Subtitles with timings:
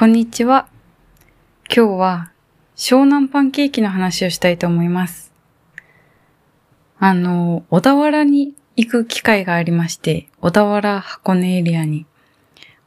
[0.00, 0.66] こんにちは。
[1.68, 2.32] 今日は
[2.74, 5.30] 湘南パンケーキの話をしたいと思います。
[6.98, 12.06] あの、小田原に行く機会がありまして、小田原箱根エリアに。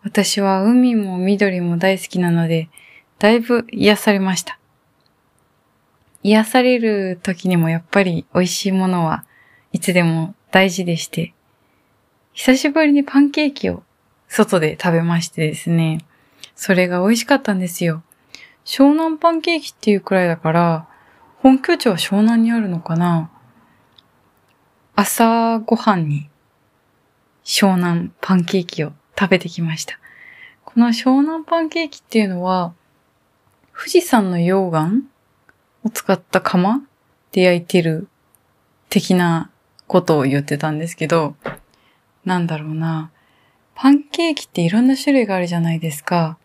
[0.03, 2.69] 私は海も緑も大好きなので、
[3.19, 4.57] だいぶ癒されました。
[6.23, 9.23] 癒される時にもやっぱり美味しいものは
[9.71, 11.35] いつでも大事でして、
[12.33, 13.83] 久しぶりにパンケーキを
[14.27, 15.99] 外で食べましてですね、
[16.55, 18.03] それが美味しかったんですよ。
[18.65, 20.87] 湘南パンケーキっていうくらいだから、
[21.37, 23.29] 本拠地は湘南にあるのかな
[24.95, 26.29] 朝ごはんに
[27.43, 29.99] 湘南パンケーキを食べてきました。
[30.63, 32.73] この湘南パンケーキっていうのは、
[33.75, 34.91] 富士山の溶岩
[35.83, 36.81] を使った釜
[37.31, 38.07] で焼いてる
[38.89, 39.49] 的な
[39.87, 41.35] ことを言ってたんですけど、
[42.23, 43.11] なんだろうな。
[43.75, 46.37] パンケーキっていろんな種類があるじゃないですか。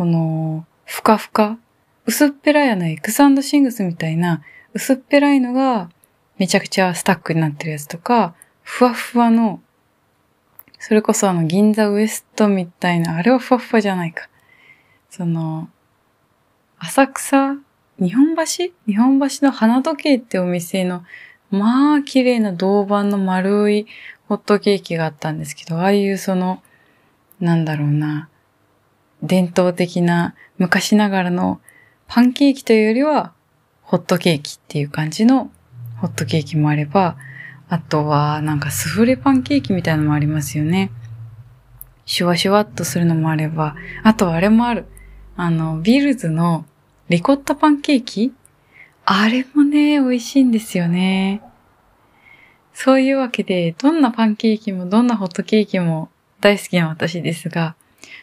[0.00, 1.58] この、ふかふか、
[2.06, 4.40] 薄っぺらいあのエクサンドシングスみたいな、
[4.72, 5.90] 薄っぺらいのが
[6.38, 9.60] めちゃくちゃスタックになってるやつとか、ふわふわの、
[10.78, 14.30] それこそあの銀座ウエストみたいな、あれはふわふわじゃないか。
[15.10, 15.68] その、
[16.78, 17.56] 浅草
[17.98, 18.72] 日本橋？
[18.86, 21.04] 日本橋の花時計ってお店の、
[21.50, 23.86] まあ綺麗な銅板の丸い
[24.28, 26.62] ホットケーキがあったんですけど、ああいうその、
[27.38, 28.29] なんだろうな、
[29.22, 31.60] 伝統的な昔ながらの
[32.06, 33.32] パンケーキというよりは、
[33.82, 35.50] ホットケーキっていう感じの
[35.98, 37.16] ホットケーキもあれば、
[37.68, 40.90] あとはなんかスフレパンケーキみたいなのもありますよね。
[42.04, 44.86] シュワシュワっとするのもあれば、あとあれもある。
[45.36, 46.64] あの、ビルズの
[47.08, 48.32] リコッタパンケーキ？
[49.04, 51.42] あれもね、美味しいんですよね。
[52.72, 56.08] そういうわけで、どんなパンケーキもどんなホットケーキも
[56.40, 57.76] 大好きな私ですが、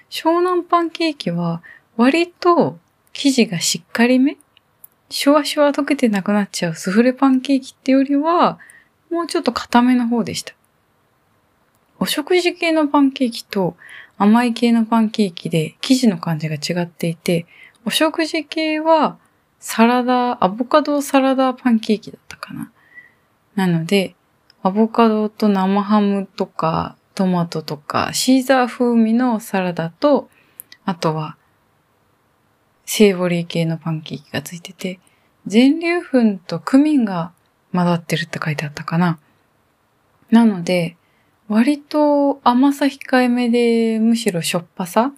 [0.10, 1.62] 湘南パンケーキは
[1.96, 2.78] 割と
[3.14, 4.38] 生地がしっかりめ
[5.10, 8.60] シュワシュワ溶けてなくなっちゃうスフレパンケーキってよりは、
[9.10, 10.54] もうちょっと固めの方でした。
[12.00, 13.76] お食事系のパンケーキと
[14.18, 17.46] 甘い系のパンケーキで生地の感じが違っていて、
[17.86, 19.18] お食事系は
[19.60, 22.72] サラダ、アボカドサラダパンケーキだったかな。
[23.56, 24.16] なので、
[24.62, 30.30] アボカドと生ハムとかトマトとかシーザー風味のサラダと、
[30.86, 31.36] あとは
[32.86, 35.00] セーボリー系のパンケーキがついてて、
[35.48, 37.32] 全粒粉とクミンが
[37.74, 39.18] 混ざってるって書いてあったかな。
[40.30, 40.96] なので、
[41.48, 45.12] 割と甘さ控えめで、むしろしょっぱさ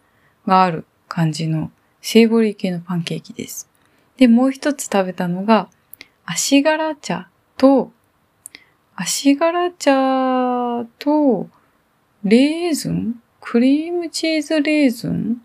[0.48, 1.70] がある感じの
[2.02, 3.70] セーボリー系のパンケーキです。
[4.16, 5.68] で、もう一つ食べたのが、
[6.26, 7.28] 足柄茶
[7.58, 7.92] と、
[8.96, 11.50] 足柄茶と、
[12.24, 13.16] レーズン？
[13.40, 15.42] クリームチーズレーズン？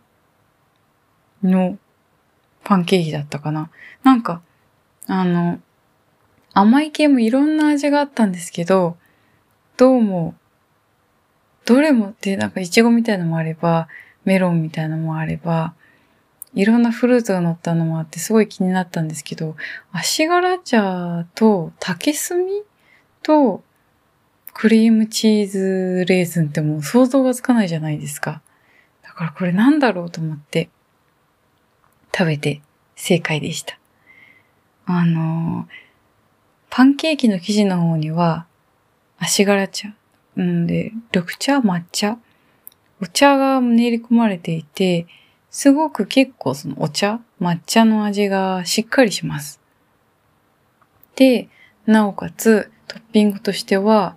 [1.42, 1.78] の
[2.64, 3.70] パンケーキだったかな？
[4.02, 4.42] なんか、
[5.06, 5.60] あの、
[6.52, 8.96] 甘い系もいろんな味があったんですけど、
[9.76, 10.34] どうも、
[11.64, 13.88] どれもってなんかイチゴみたいなのもあれば、
[14.24, 15.74] メロンみたいなのもあれば、
[16.54, 19.56] いろんなフルーツが乗ったのもあってすごい気になったんですけど、
[19.92, 22.38] 足柄茶と竹炭
[23.22, 23.62] と
[24.54, 28.40] クリームチーズレーズンってもう想像がつかないじゃないですか。
[29.02, 30.70] だからこれなんだろうと思って
[32.16, 32.62] 食べて
[32.94, 33.78] 正解でした。
[34.86, 35.68] あの、
[36.70, 38.46] パンケーキの生地の方には
[39.18, 39.94] 足柄茶、
[40.36, 42.18] うんで、緑茶、抹茶、
[43.02, 45.06] お茶が練り込まれていて、
[45.50, 49.60] すごく結構そのお茶、抹茶の味がしっかりします。
[51.16, 51.48] で、
[51.86, 54.16] なおかつトッピングとしては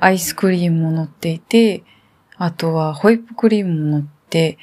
[0.00, 1.84] アイスクリームも乗っていて、
[2.36, 4.56] あとはホイップクリームも乗って、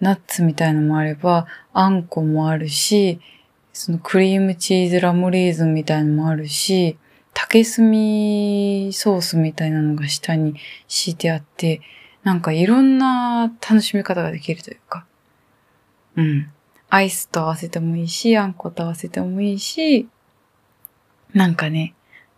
[0.00, 3.20] ナッツみたいのもあれば、あんこもあるし、
[3.72, 6.98] そのクリームチーズラムレーズンみたいのもあるし、
[7.32, 7.74] 竹炭
[8.92, 10.56] ソースみたいなのが下に
[10.88, 11.80] 敷いてあって、
[12.24, 15.06] なんかいろんな楽しみ方ができるというか。
[16.16, 16.50] うん。
[16.88, 20.08] アイスと合わせてもいいし、あんこと合わせてもいいし、
[21.32, 21.94] なんかね、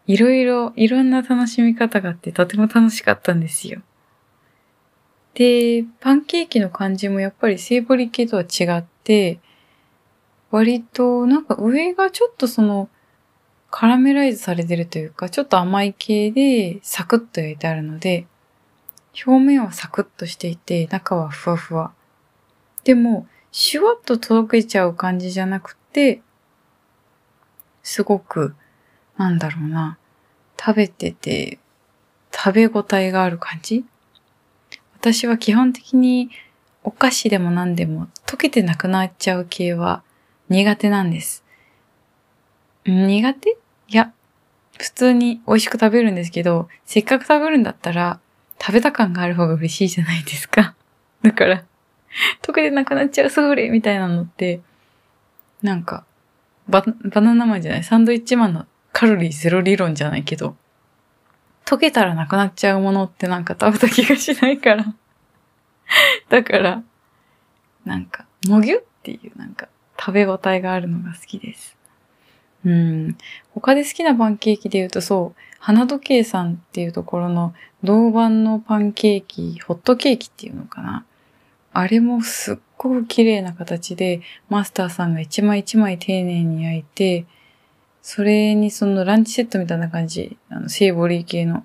[0.07, 3.83] いろいろ、いろんな楽しみ方があってとても楽しかったんですよ。
[5.35, 9.41] で、パンケーキの感じもやっぱりセーボリー系とは違って、
[10.51, 12.89] 割となんか上がちょっとその
[13.71, 18.27] カラメライズされてるというか、ちょっと甘い系でサクッと焼いてあるので、
[19.27, 21.93] 表面はサクッとしていて、中はふわふわ。
[22.85, 26.21] でも、シュワッととろけちゃう感じじゃなくて、
[27.83, 28.55] すごく、
[29.23, 29.99] なんだろうな、
[30.59, 31.61] 食べてて、
[32.33, 33.85] 食べ応えがある感じ？
[34.97, 36.31] 私は基本的に
[36.83, 40.03] お菓子でも何でも溶けてなくなっちゃう系は
[40.49, 41.45] 苦手なんです。
[42.85, 43.51] 苦手？
[43.51, 44.13] いや、
[44.77, 48.19] 普通に美味しく食べるんですけど、せっかく食べるんだったら、
[48.61, 50.75] 食べた感がある方が嬉しいじゃないですか。
[51.23, 51.63] だから、
[52.43, 54.63] 溶けてなくなっちゃうそれみたいなのって、
[55.63, 56.05] なんか、
[56.69, 60.57] バ、バナナマンじゃない、サンドイッチマンのカロリーゼロ理論じゃないけど、
[61.65, 64.95] 溶けたらなくなっちゃうものってなんか食べた気がしないから
[66.29, 66.83] だから、
[67.85, 69.69] なんか、もぎゅっていうなんか
[69.99, 71.77] 食べ応えがあるのが好きです。
[72.65, 73.17] うん。
[73.55, 81.05] 他で好きなパンケーキで言うとそう、花時計さんっていうところの銅板のパンケーキ、ホットケーキっていうのかな。
[81.73, 87.27] あれもすっごく綺麗な形で、マスターさんが一枚一枚丁寧に焼いて、
[88.03, 91.65] それにそのランチセットみたいな感じ、あの、セーボリー系の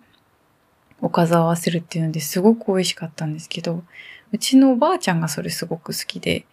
[1.01, 3.83] おかずを合わせるっていうのですごく美味しかったんですけど、
[4.31, 6.45] うちのおばあちゃんがそれすごく好きで、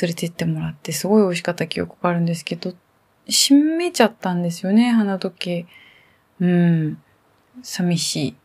[0.00, 2.74] 連れてってもらってすごい美味しかった記憶があるんですけど、
[3.26, 5.66] 閉めちゃったんですよね、花時計。
[6.40, 7.02] うん。
[7.62, 8.36] 寂しい。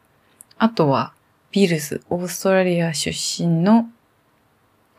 [0.58, 1.14] あとは、
[1.52, 3.90] ビルズ、オーストラリア出身の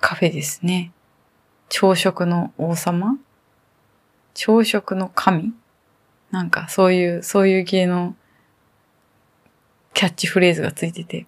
[0.01, 0.93] カフェですね。
[1.69, 3.17] 朝食の王様？
[4.35, 5.53] 朝食の神？
[6.31, 8.15] なんかそういう、そういう系の
[9.95, 11.27] キャッチフレーズがついてて、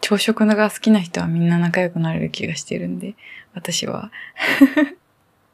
[0.00, 3.14] 朝食のが好きな人はみんな仲良くなれる気がしてるんで、
[3.54, 4.10] 私は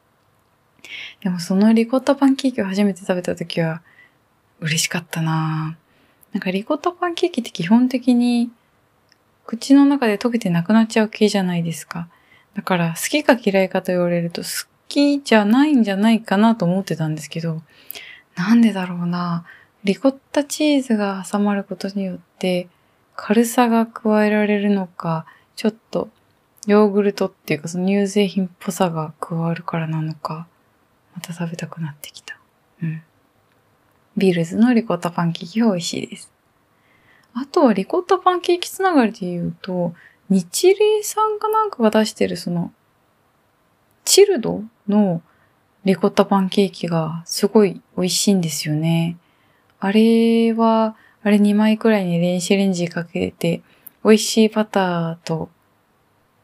[1.21, 3.81] でもそのリコッタパンケーキを初めて食べた時は
[4.59, 5.77] 嬉しかったな
[6.33, 8.51] なんかリコッタパンケーキって基本的に
[9.45, 12.07] 口の中で溶けてなくなっちゃう系じゃないですか。
[12.55, 14.47] だから好きか嫌いかと言われると好
[14.87, 17.61] きじゃないんじゃないかなと思ってたんですけど、
[18.35, 19.45] なんでだろうな
[19.83, 22.67] リコッタチーズが挟まることによって
[23.15, 25.25] 軽さが加えられるのか、
[25.55, 26.09] ちょっと
[26.65, 30.47] ヨーグルトっていうかその乳製品っぽさが加わるからなのか、
[31.13, 32.39] また食べたくなってきた。
[32.81, 33.03] うん。
[34.15, 36.31] ビールズのリコッタパンケーキが美味しいです。
[37.33, 39.93] あとはリコッタパンケーキつながりで言うと、
[40.29, 42.71] 日霊さんかなんかが出してるその、
[44.05, 45.21] チルドの
[45.85, 49.17] リコッタパンケーキがすごい美味しいんですよね。
[49.79, 53.61] あれは、あれ2枚くらいに電子レンジかけて、
[54.03, 55.49] 美味しいバターと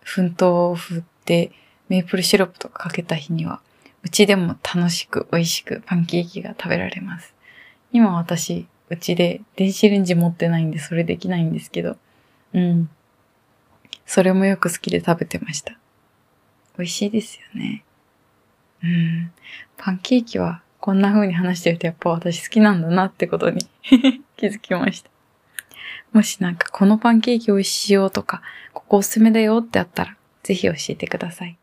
[0.04, 1.52] 粉糖を振って、
[1.88, 3.62] メープルシロップとかかけた日には、
[4.04, 7.34] うちでも楽しく美味しくパンケーキが食べられます。
[7.94, 11.98] 今私、うちで電子レンジ持ってないんでそれできないんですけど、
[12.54, 12.90] うん。
[14.06, 15.78] それもよく好きで食べてました。
[16.78, 17.84] 美味しいですよね。
[18.84, 19.32] うん。
[19.78, 23.68] パンケーキはこんな風に話してるとやっぱ私好きなんだなってことに
[24.38, 25.10] 気づきました。
[26.14, 28.42] もしなんかこのパンケーキ美味しいよとか、
[28.74, 31.58] ここおすすめだよってあったら、ぜひ教えてください。